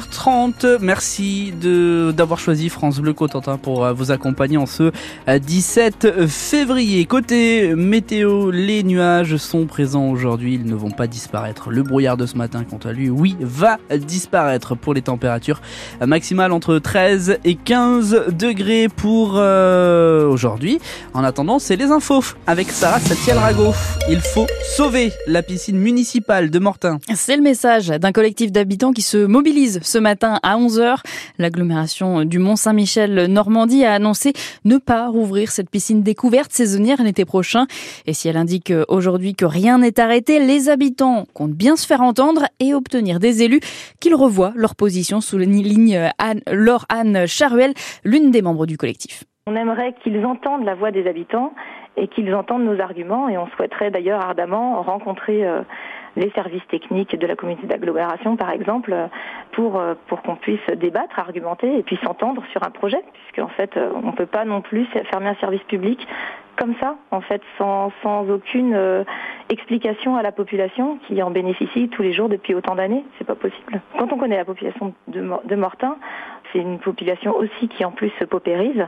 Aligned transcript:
30 0.00 0.64
merci 0.80 1.52
de 1.60 2.14
d'avoir 2.16 2.38
choisi 2.38 2.70
France 2.70 2.98
Bleu 2.98 3.12
Cotentin 3.12 3.58
pour 3.58 3.84
euh, 3.84 3.92
vous 3.92 4.10
accompagner 4.10 4.56
en 4.56 4.64
ce 4.64 4.90
17 5.28 6.06
euh, 6.06 6.26
février. 6.26 7.04
Côté 7.04 7.74
météo, 7.74 8.50
les 8.50 8.84
nuages 8.84 9.36
sont 9.36 9.66
présents 9.66 10.08
aujourd'hui, 10.08 10.54
ils 10.54 10.64
ne 10.64 10.74
vont 10.74 10.92
pas 10.92 11.06
disparaître. 11.06 11.68
Le 11.68 11.82
brouillard 11.82 12.16
de 12.16 12.24
ce 12.24 12.38
matin, 12.38 12.64
quant 12.64 12.78
à 12.88 12.92
lui, 12.94 13.10
oui, 13.10 13.36
va 13.38 13.76
disparaître 13.94 14.74
pour 14.74 14.94
les 14.94 15.02
températures 15.02 15.60
maximales 16.00 16.52
entre 16.52 16.78
13 16.78 17.40
et 17.44 17.54
15 17.54 18.28
degrés 18.28 18.88
pour 18.88 19.34
euh, 19.36 20.21
aujourd'hui. 20.32 20.80
En 21.14 21.22
attendant, 21.22 21.58
c'est 21.58 21.76
les 21.76 21.90
infos 21.90 22.24
avec 22.46 22.70
Sarah 22.70 22.98
Satiel-Rago. 22.98 23.72
Il 24.10 24.20
faut 24.20 24.46
sauver 24.76 25.12
la 25.26 25.42
piscine 25.42 25.78
municipale 25.78 26.50
de 26.50 26.58
Mortain. 26.58 26.98
C'est 27.14 27.36
le 27.36 27.42
message 27.42 27.88
d'un 27.88 28.12
collectif 28.12 28.50
d'habitants 28.50 28.92
qui 28.92 29.02
se 29.02 29.18
mobilise 29.18 29.80
ce 29.82 29.98
matin 29.98 30.40
à 30.42 30.56
11h. 30.56 30.96
L'agglomération 31.38 32.24
du 32.24 32.38
Mont-Saint-Michel 32.38 33.26
Normandie 33.26 33.84
a 33.84 33.94
annoncé 33.94 34.32
ne 34.64 34.78
pas 34.78 35.08
rouvrir 35.08 35.52
cette 35.52 35.70
piscine 35.70 36.02
découverte 36.02 36.52
saisonnière 36.52 37.02
l'été 37.02 37.24
prochain. 37.24 37.66
Et 38.06 38.14
si 38.14 38.28
elle 38.28 38.36
indique 38.36 38.72
aujourd'hui 38.88 39.34
que 39.34 39.44
rien 39.44 39.78
n'est 39.78 40.00
arrêté, 40.00 40.44
les 40.44 40.68
habitants 40.68 41.26
comptent 41.34 41.52
bien 41.52 41.76
se 41.76 41.86
faire 41.86 42.00
entendre 42.00 42.46
et 42.60 42.74
obtenir 42.74 43.20
des 43.20 43.42
élus 43.42 43.60
qu'ils 44.00 44.14
revoient 44.14 44.52
leur 44.56 44.74
position 44.74 45.20
sous 45.20 45.38
la 45.38 45.44
ligne 45.44 46.10
Laure 46.50 46.86
Anne 46.88 47.26
Charuel, 47.26 47.74
l'une 48.04 48.30
des 48.30 48.42
membres 48.42 48.66
du 48.66 48.76
collectif. 48.76 49.24
On 49.48 49.56
aimerait 49.56 49.94
qu'ils 49.94 50.24
entendent 50.24 50.64
la 50.64 50.76
voix 50.76 50.92
des 50.92 51.08
habitants 51.08 51.52
et 51.96 52.06
qu'ils 52.06 52.32
entendent 52.32 52.62
nos 52.62 52.80
arguments 52.80 53.28
et 53.28 53.36
on 53.36 53.48
souhaiterait 53.48 53.90
d'ailleurs 53.90 54.20
ardemment 54.20 54.80
rencontrer 54.82 55.44
euh, 55.44 55.62
les 56.14 56.30
services 56.30 56.66
techniques 56.68 57.18
de 57.18 57.26
la 57.26 57.34
communauté 57.34 57.66
d'agglomération, 57.66 58.36
par 58.36 58.50
exemple, 58.50 58.94
pour, 59.50 59.80
euh, 59.80 59.94
pour 60.06 60.22
qu'on 60.22 60.36
puisse 60.36 60.64
débattre, 60.76 61.18
argumenter 61.18 61.76
et 61.76 61.82
puis 61.82 61.98
s'entendre 62.04 62.44
sur 62.52 62.62
un 62.62 62.70
projet, 62.70 63.02
puisqu'en 63.12 63.48
fait, 63.48 63.76
euh, 63.76 63.90
on 63.96 64.08
ne 64.08 64.12
peut 64.12 64.26
pas 64.26 64.44
non 64.44 64.60
plus 64.60 64.86
fermer 65.10 65.30
un 65.30 65.34
service 65.36 65.62
public 65.64 66.06
comme 66.56 66.74
ça, 66.80 66.96
en 67.10 67.22
fait, 67.22 67.40
sans, 67.58 67.90
sans 68.02 68.28
aucune 68.28 68.74
euh, 68.74 69.04
explication 69.48 70.16
à 70.16 70.22
la 70.22 70.32
population 70.32 70.98
qui 71.06 71.22
en 71.22 71.30
bénéficie 71.30 71.88
tous 71.88 72.02
les 72.02 72.12
jours 72.12 72.28
depuis 72.28 72.54
autant 72.54 72.74
d'années. 72.74 73.04
C'est 73.18 73.26
pas 73.26 73.34
possible. 73.34 73.80
Quand 73.98 74.12
on 74.12 74.18
connaît 74.18 74.36
la 74.36 74.44
population 74.44 74.94
de, 75.08 75.28
de 75.44 75.56
Mortain, 75.56 75.96
c'est 76.52 76.58
une 76.58 76.78
population 76.78 77.36
aussi 77.36 77.68
qui 77.68 77.84
en 77.84 77.90
plus 77.90 78.10
se 78.18 78.24
paupérise. 78.24 78.86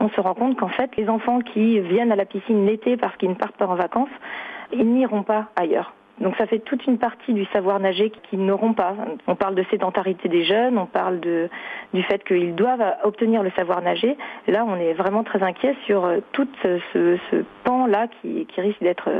On 0.00 0.08
se 0.08 0.20
rend 0.20 0.34
compte 0.34 0.58
qu'en 0.58 0.68
fait, 0.68 0.96
les 0.96 1.08
enfants 1.08 1.40
qui 1.40 1.80
viennent 1.80 2.12
à 2.12 2.16
la 2.16 2.24
piscine 2.24 2.66
l'été 2.66 2.96
parce 2.96 3.16
qu'ils 3.16 3.30
ne 3.30 3.34
partent 3.34 3.56
pas 3.56 3.66
en 3.66 3.74
vacances, 3.74 4.08
ils 4.72 4.86
n'iront 4.86 5.22
pas 5.22 5.48
ailleurs. 5.56 5.92
Donc 6.20 6.36
ça 6.36 6.46
fait 6.46 6.60
toute 6.60 6.86
une 6.86 6.98
partie 6.98 7.32
du 7.32 7.44
savoir 7.46 7.80
nager 7.80 8.10
qu'ils 8.10 8.44
n'auront 8.44 8.74
pas. 8.74 8.94
On 9.26 9.34
parle 9.34 9.54
de 9.54 9.64
sédentarité 9.70 10.28
des 10.28 10.44
jeunes, 10.44 10.78
on 10.78 10.86
parle 10.86 11.20
du 11.20 12.02
fait 12.04 12.22
qu'ils 12.24 12.54
doivent 12.54 12.94
obtenir 13.02 13.42
le 13.42 13.50
savoir 13.52 13.82
nager. 13.82 14.16
Là, 14.46 14.64
on 14.66 14.76
est 14.76 14.92
vraiment 14.92 15.24
très 15.24 15.42
inquiet 15.42 15.74
sur 15.86 16.04
euh, 16.04 16.18
tout 16.32 16.46
ce, 16.62 16.78
pan-là 17.64 18.08
qui, 18.20 18.46
risque 18.56 18.82
d'être 18.82 19.10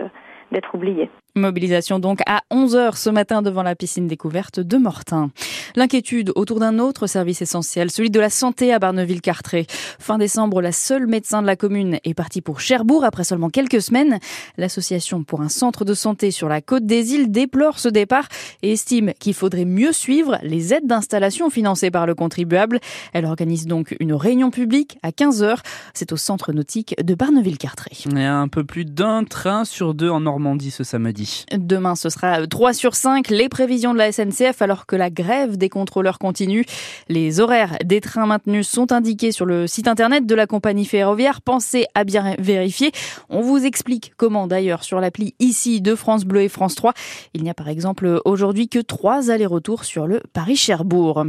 d'être 0.53 0.75
oublié. 0.75 1.09
Mobilisation 1.35 1.99
donc 1.99 2.21
à 2.27 2.43
11h 2.51 2.99
ce 2.99 3.09
matin 3.09 3.41
devant 3.41 3.63
la 3.63 3.75
piscine 3.75 4.07
découverte 4.07 4.61
de 4.61 4.77
Mortain. 4.77 5.31
L'inquiétude 5.77 6.31
autour 6.35 6.61
d'un 6.61 6.79
autre 6.79 7.07
service 7.07 7.41
essentiel, 7.41 7.91
celui 7.91 8.11
de 8.11 8.21
la 8.21 8.29
santé 8.29 8.71
à 8.71 8.79
Barneville-Cartré. 8.79 9.67
Fin 9.99 10.19
décembre, 10.19 10.61
la 10.61 10.73
seule 10.73 11.07
médecin 11.07 11.41
de 11.41 11.47
la 11.47 11.57
commune 11.57 11.99
est 12.05 12.13
partie 12.13 12.43
pour 12.43 12.61
Cherbourg 12.61 13.03
après 13.03 13.25
seulement 13.25 13.49
quelques 13.49 13.81
semaines. 13.81 14.19
L'association 14.59 15.25
pour 15.25 15.41
un 15.41 15.49
centre 15.49 15.87
de 15.87 15.95
santé 15.95 16.31
sur 16.33 16.51
la 16.51 16.61
côte 16.61 16.85
des 16.85 17.15
îles 17.15 17.31
déplore 17.31 17.79
ce 17.79 17.89
départ 17.89 18.29
et 18.61 18.73
estime 18.73 19.15
qu'il 19.19 19.33
faudrait 19.33 19.65
mieux 19.65 19.93
suivre 19.93 20.39
les 20.43 20.75
aides 20.75 20.87
d'installation 20.87 21.49
financées 21.49 21.91
par 21.91 22.05
le 22.07 22.15
contribuable. 22.15 22.79
Elle 23.15 23.25
organise 23.25 23.65
donc 23.65 23.97
une 24.01 24.13
réunion 24.13 24.51
publique 24.51 24.99
à 25.03 25.13
15h. 25.13 25.61
C'est 25.95 26.13
au 26.13 26.19
centre 26.19 26.53
nautique 26.53 26.95
de 27.03 27.15
Barneville-Cartré. 27.15 27.93
Un 28.15 28.49
peu 28.49 28.65
plus 28.65 28.85
d'un 28.85 29.25
train 29.25 29.65
sur 29.65 29.95
deux 29.95 30.11
en 30.11 30.21
Normandie 30.21 30.71
ce 30.71 30.85
samedi. 30.85 31.22
Demain, 31.53 31.95
ce 31.95 32.09
sera 32.09 32.47
3 32.47 32.73
sur 32.73 32.95
5, 32.95 33.29
les 33.29 33.49
prévisions 33.49 33.93
de 33.93 33.99
la 33.99 34.13
SNCF, 34.13 34.63
alors 34.63 34.87
que 34.87 34.97
la 34.97 35.11
grève 35.11 35.57
des 35.57 35.69
contrôleurs 35.69 36.19
continue. 36.19 36.65
Les 37.09 37.41
horaires 37.41 37.77
des 37.85 38.01
trains 38.01 38.27
maintenus 38.27 38.69
sont 38.69 38.93
indiqués 38.93 39.33
sur 39.33 39.47
le 39.47 39.67
site 39.67 39.89
internet 39.89 40.27
de 40.27 40.35
la 40.35 40.47
compagnie 40.47 40.85
ferroviaire. 40.85 41.41
Pensez 41.41 41.87
à 41.95 42.05
bien 42.05 42.35
vérifier. 42.39 42.93
On 43.29 43.41
vous 43.41 43.65
explique 43.65 44.13
comment 44.17 44.47
d'ailleurs 44.47 44.85
sur 44.85 45.01
l'appli 45.01 45.35
ici 45.39 45.81
de 45.81 45.95
France 45.95 46.25
Bleu 46.25 46.43
et 46.43 46.49
France 46.49 46.75
3. 46.75 46.93
Il 47.35 47.43
n'y 47.43 47.51
a 47.51 47.55
par 47.55 47.69
exemple 47.69 48.21
aujourd'hui 48.25 48.69
que 48.69 48.79
trois 48.79 49.31
allers-retours 49.31 49.85
sur 49.85 50.07
le 50.07 50.21
Paris-Cherbourg. 50.33 51.25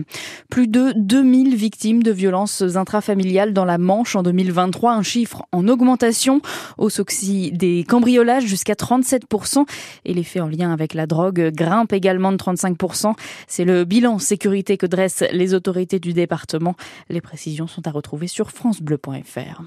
Plus 0.49 0.67
de 0.67 0.93
2000 0.95 1.55
victimes 1.55 2.03
de 2.03 2.11
violences 2.11 2.61
intrafamiliales 2.75 3.53
dans 3.53 3.65
la 3.65 3.77
Manche 3.77 4.15
en 4.15 4.23
2023, 4.23 4.93
un 4.93 5.03
chiffre 5.03 5.45
en 5.51 5.67
augmentation. 5.67 6.41
Au 6.77 6.89
soxy 6.89 7.51
des 7.51 7.85
cambriolages 7.87 8.45
jusqu'à 8.45 8.73
37% 8.73 9.65
et 10.05 10.13
les 10.13 10.23
faits 10.23 10.41
en 10.41 10.47
lien 10.47 10.71
avec 10.71 10.93
la 10.93 11.07
drogue 11.07 11.51
grimpent 11.53 11.93
également 11.93 12.31
de 12.31 12.37
35%. 12.37 13.13
C'est 13.47 13.65
le 13.65 13.85
bilan 13.85 14.19
sécurité 14.19 14.77
que 14.77 14.85
dressent 14.85 15.23
les 15.31 15.53
autorités 15.53 15.99
du 15.99 16.13
département. 16.13 16.75
Les 17.09 17.21
précisions 17.21 17.67
sont 17.67 17.87
à 17.87 17.91
retrouver 17.91 18.27
sur 18.27 18.51
francebleu.fr. 18.51 19.61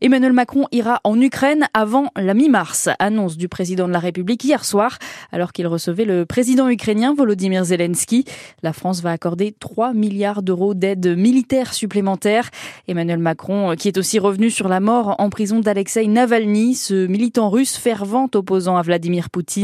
Emmanuel 0.00 0.32
Macron 0.32 0.66
ira 0.72 1.00
en 1.04 1.20
Ukraine 1.20 1.68
avant 1.72 2.10
la 2.16 2.34
mi-mars, 2.34 2.88
annonce 2.98 3.36
du 3.36 3.48
président 3.48 3.88
de 3.88 3.92
la 3.92 3.98
République 3.98 4.44
hier 4.44 4.64
soir, 4.64 4.98
alors 5.32 5.52
qu'il 5.52 5.66
recevait 5.66 6.04
le 6.04 6.26
président 6.26 6.68
ukrainien 6.68 7.14
Volodymyr 7.14 7.64
Zelensky. 7.64 8.24
La 8.62 8.72
France 8.72 9.00
va 9.00 9.10
accorder 9.10 9.54
3 9.58 9.94
milliards 9.94 10.42
d'euros 10.42 10.74
d'aide 10.74 11.16
militaire 11.16 11.72
supplémentaire. 11.72 12.50
Emmanuel 12.88 13.18
Macron, 13.18 13.74
qui 13.76 13.88
est 13.88 13.98
aussi 13.98 14.18
revenu 14.18 14.50
sur 14.50 14.68
la 14.68 14.80
mort 14.80 15.14
en 15.18 15.30
prison 15.30 15.60
d'Alexei 15.60 16.06
Navalny, 16.06 16.74
ce 16.74 17.06
militant 17.06 17.48
russe 17.48 17.76
fervent 17.76 18.28
opposant 18.34 18.76
à 18.76 18.82
Vladimir 18.82 19.30
Poutine 19.30 19.55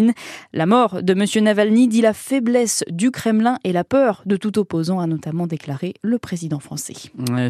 la 0.53 0.67
mort 0.67 1.03
de 1.03 1.13
M. 1.13 1.45
Navalny 1.45 1.89
dit 1.89 2.01
la 2.01 2.13
faiblesse 2.13 2.85
du 2.89 3.11
Kremlin 3.11 3.59
et 3.65 3.73
la 3.73 3.85
peur 3.85 4.23
de 4.27 4.37
tout 4.37 4.59
opposant, 4.59 5.01
a 5.01 5.07
notamment 5.07 5.47
déclaré 5.47 5.95
le 6.03 6.19
président 6.19 6.61
français. 6.61 6.95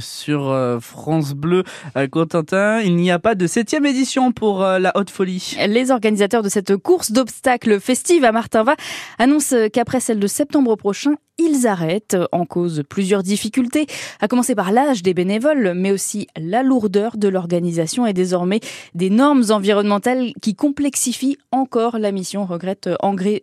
Sur 0.00 0.50
euh, 0.50 0.80
France 0.80 1.34
Bleu, 1.34 1.64
euh, 1.96 2.06
Cotentin, 2.08 2.80
il 2.80 2.96
n'y 2.96 3.10
a 3.10 3.18
pas 3.18 3.34
de 3.34 3.46
septième 3.46 3.86
édition 3.86 4.32
pour 4.32 4.62
euh, 4.62 4.78
la 4.78 4.96
Haute 4.96 5.10
Folie. 5.10 5.56
Les 5.66 5.90
organisateurs 5.90 6.42
de 6.42 6.48
cette 6.48 6.76
course 6.76 7.12
d'obstacles 7.12 7.80
festive 7.80 8.24
à 8.24 8.32
Martinva 8.32 8.74
annoncent 9.18 9.68
qu'après 9.72 10.00
celle 10.00 10.20
de 10.20 10.26
septembre 10.26 10.76
prochain, 10.76 11.14
ils 11.38 11.66
arrêtent 11.66 12.16
en 12.32 12.44
cause 12.44 12.82
plusieurs 12.88 13.22
difficultés, 13.22 13.86
à 14.20 14.28
commencer 14.28 14.54
par 14.54 14.72
l'âge 14.72 15.02
des 15.02 15.14
bénévoles, 15.14 15.72
mais 15.74 15.92
aussi 15.92 16.26
la 16.36 16.62
lourdeur 16.62 17.16
de 17.16 17.28
l'organisation 17.28 18.06
et 18.06 18.12
désormais 18.12 18.60
des 18.94 19.10
normes 19.10 19.44
environnementales 19.50 20.32
qui 20.40 20.54
complexifient 20.54 21.38
encore 21.50 21.98
la 21.98 22.12
mission, 22.12 22.44
regrette 22.44 22.90
André, 23.00 23.42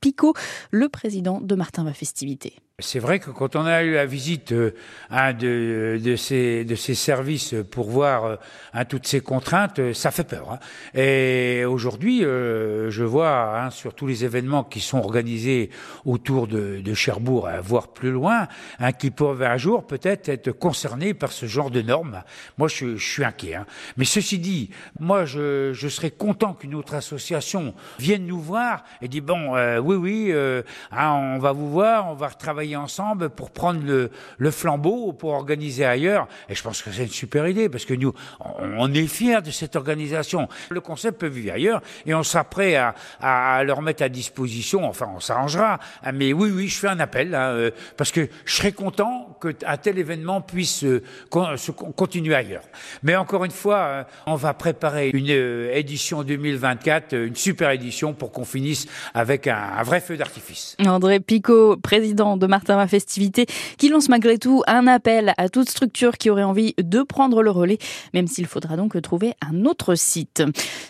Picot, 0.00 0.34
le 0.70 0.88
président 0.88 1.40
de 1.40 1.54
Martin 1.54 1.84
Va 1.84 1.92
Festivité. 1.92 2.54
C'est 2.78 2.98
vrai 2.98 3.20
que 3.20 3.30
quand 3.30 3.56
on 3.56 3.64
a 3.64 3.82
eu 3.84 3.94
la 3.94 4.04
visite 4.04 4.52
euh, 4.52 4.74
un 5.08 5.32
de, 5.32 5.98
ces, 6.18 6.66
services 6.94 7.54
pour 7.70 7.88
voir 7.88 8.24
euh, 8.26 8.84
toutes 8.86 9.06
ces 9.06 9.20
contraintes, 9.20 9.78
euh, 9.78 9.94
ça 9.94 10.10
fait 10.10 10.24
peur. 10.24 10.52
Hein. 10.52 10.58
Et 10.94 11.64
aujourd'hui, 11.64 12.20
je 12.20 13.02
vois 13.02 13.58
hein, 13.58 13.70
sur 13.70 13.94
tous 13.94 14.06
les 14.06 14.26
événements 14.26 14.62
qui 14.62 14.80
sont 14.80 14.98
organisés 14.98 15.70
autour 16.04 16.46
de 16.48 16.94
Cherbourg, 16.94 17.25
voire 17.26 17.88
plus 17.88 18.10
loin, 18.10 18.48
hein, 18.78 18.92
qui 18.92 19.10
peuvent 19.10 19.42
un 19.42 19.56
jour 19.56 19.86
peut-être 19.86 20.28
être 20.28 20.52
concernés 20.52 21.14
par 21.14 21.32
ce 21.32 21.46
genre 21.46 21.70
de 21.70 21.82
normes. 21.82 22.22
Moi, 22.58 22.68
je, 22.68 22.96
suis 22.96 23.24
inquiet. 23.24 23.56
Hein. 23.56 23.66
Mais 23.96 24.04
ceci 24.04 24.38
dit, 24.38 24.70
moi, 24.98 25.24
je, 25.24 25.72
je 25.72 25.88
serais 25.88 26.10
content 26.10 26.54
qu'une 26.54 26.74
autre 26.74 26.94
association 26.94 27.74
vienne 27.98 28.26
nous 28.26 28.40
voir 28.40 28.84
et 29.02 29.08
dit 29.08 29.20
bon, 29.20 29.52
oui, 29.80 29.96
oui, 29.96 30.32
hein, 30.92 31.12
on 31.12 31.38
va 31.38 31.52
vous 31.52 31.70
voir, 31.70 32.08
on 32.08 32.14
va 32.14 32.28
retravailler 32.28 32.76
ensemble 32.76 33.30
pour 33.30 33.50
prendre 33.50 33.82
le, 33.84 34.10
le, 34.38 34.50
flambeau, 34.50 35.12
pour 35.12 35.32
organiser 35.32 35.84
ailleurs. 35.84 36.28
Et 36.48 36.54
je 36.54 36.62
pense 36.62 36.82
que 36.82 36.90
c'est 36.90 37.04
une 37.04 37.08
super 37.08 37.46
idée 37.48 37.68
parce 37.68 37.84
que 37.84 37.94
nous, 37.94 38.12
on 38.40 38.92
est 38.92 39.06
fiers 39.06 39.42
de 39.42 39.50
cette 39.50 39.76
organisation. 39.76 40.48
Le 40.70 40.80
concept 40.80 41.20
peut 41.20 41.26
vivre 41.26 41.54
ailleurs 41.54 41.82
et 42.04 42.14
on 42.14 42.22
sera 42.22 42.44
prêt 42.44 42.76
à, 42.76 42.94
à, 43.20 43.64
leur 43.64 43.82
mettre 43.82 44.02
à 44.02 44.08
disposition. 44.08 44.84
Enfin, 44.84 45.10
on 45.14 45.20
s'arrangera. 45.20 45.78
Ah, 46.02 46.12
mais 46.12 46.32
oui, 46.32 46.50
oui, 46.50 46.68
je 46.68 46.78
fais 46.78 46.88
un 46.88 47.00
appel 47.00 47.15
hein, 47.20 47.50
euh, 47.50 47.70
parce 47.96 48.10
que 48.10 48.28
je 48.44 48.54
serais 48.54 48.72
content 48.72 49.38
qu'un 49.40 49.76
tel 49.76 49.98
événement 49.98 50.40
puisse 50.40 50.84
euh, 50.84 51.02
se 51.56 51.70
continuer 51.70 52.34
ailleurs. 52.34 52.64
Mais 53.02 53.16
encore 53.16 53.44
une 53.44 53.50
fois, 53.50 53.78
euh, 53.78 54.04
on 54.26 54.34
va 54.34 54.54
préparer 54.54 55.10
une 55.12 55.28
édition 55.28 56.22
2024, 56.22 57.14
une 57.14 57.36
super 57.36 57.70
édition 57.70 58.14
pour 58.14 58.32
qu'on 58.32 58.44
finisse 58.44 58.86
avec 59.14 59.46
un, 59.46 59.56
un 59.78 59.82
vrai 59.82 60.00
feu 60.00 60.16
d'artifice. 60.16 60.76
André 60.86 61.20
Picot, 61.20 61.76
président 61.76 62.36
de 62.36 62.46
Saint-Martin 62.46 62.86
festivité 62.86 63.46
qui 63.78 63.88
lance 63.88 64.08
malgré 64.08 64.38
tout 64.38 64.62
un 64.66 64.86
appel 64.86 65.34
à 65.36 65.48
toute 65.48 65.68
structure 65.68 66.16
qui 66.16 66.30
aurait 66.30 66.42
envie 66.42 66.74
de 66.78 67.02
prendre 67.02 67.42
le 67.42 67.50
relais, 67.50 67.78
même 68.14 68.26
s'il 68.26 68.46
faudra 68.46 68.76
donc 68.76 69.00
trouver 69.02 69.34
un 69.40 69.64
autre 69.64 69.94
site. 69.94 70.42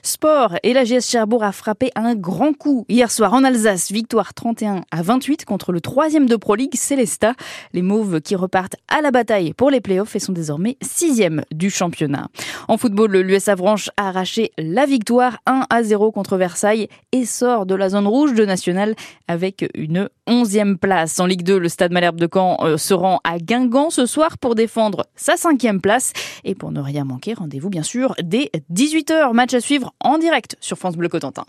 Sport 0.03 0.57
et 0.63 0.73
la 0.73 0.85
GS 0.85 1.01
Cherbourg 1.01 1.45
a 1.45 1.53
frappé 1.53 1.91
un 1.95 2.15
grand 2.15 2.53
coup 2.53 2.85
hier 2.89 3.11
soir 3.11 3.33
en 3.33 3.45
Alsace, 3.45 3.91
victoire 3.91 4.35
31 4.35 4.83
à 4.91 5.03
28 5.03 5.45
contre 5.45 5.73
le 5.73 5.81
troisième 5.81 6.16
de 6.25 6.37
Pro 6.37 6.55
League 6.55 6.75
Célesta. 6.75 7.35
Les 7.75 7.83
Mauves 7.83 8.23
qui 8.23 8.35
repartent 8.35 8.77
à 8.89 9.03
la 9.03 9.11
bataille 9.11 9.53
pour 9.53 9.71
les 9.71 9.83
playoffs 9.83 10.17
et 10.17 10.19
sont 10.19 10.33
désormais 10.33 10.79
sixième 10.81 11.43
du 11.53 11.69
championnat. 11.69 12.29
En 12.69 12.79
football, 12.79 13.15
l'US 13.19 13.49
Avranches 13.49 13.91
a 13.99 14.09
arraché 14.09 14.53
la 14.57 14.87
victoire 14.87 15.39
1 15.45 15.67
à 15.69 15.83
0 15.83 16.13
contre 16.13 16.39
Versailles 16.39 16.89
et 17.13 17.27
sort 17.27 17.67
de 17.67 17.75
la 17.75 17.91
zone 17.91 18.07
rouge 18.07 18.33
de 18.33 18.47
National 18.47 18.95
avec 19.29 19.69
une 19.75 20.09
onzième 20.27 20.79
place. 20.79 21.21
En 21.21 21.27
Ligue 21.27 21.43
2, 21.43 21.59
le 21.59 21.69
Stade 21.69 21.93
Malherbe 21.93 22.19
de 22.19 22.29
Caen 22.33 22.57
euh, 22.63 22.79
se 22.79 22.95
rend 22.95 23.21
à 23.25 23.39
Guingamp 23.39 23.91
ce 23.91 24.07
soir 24.07 24.39
pour 24.39 24.55
défendre 24.55 25.05
sa 25.17 25.37
cinquième 25.37 25.83
place. 25.83 26.13
Et 26.45 26.55
pour 26.55 26.73
ne 26.73 26.81
rien 26.81 27.05
manquer, 27.05 27.35
rendez-vous 27.35 27.69
bien 27.69 27.83
sûr 27.83 28.15
dès 28.23 28.51
18h. 28.73 29.35
Match 29.35 29.53
à 29.53 29.61
suivre 29.61 29.93
en 30.01 30.17
direct 30.17 30.57
sur 30.61 30.79
France 30.79 30.97
Bleu 30.97 31.09
Cotentin. 31.09 31.45